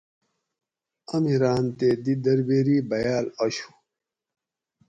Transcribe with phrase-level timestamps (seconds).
[1.15, 3.69] امیران تے دی دربیری بیال آشو